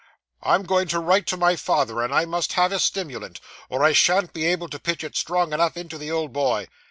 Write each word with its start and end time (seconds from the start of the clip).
I'm 0.41 0.63
going 0.63 0.87
to 0.87 0.99
write 0.99 1.27
to 1.27 1.37
my 1.37 1.55
father, 1.55 2.01
and 2.01 2.11
I 2.11 2.25
must 2.25 2.53
have 2.53 2.71
a 2.71 2.79
stimulant, 2.79 3.39
or 3.69 3.83
I 3.83 3.91
shan't 3.93 4.33
be 4.33 4.47
able 4.47 4.67
to 4.69 4.79
pitch 4.79 5.03
it 5.03 5.15
strong 5.15 5.53
enough 5.53 5.77
into 5.77 5.99
the 5.99 6.09
old 6.09 6.33
boy. 6.33 6.65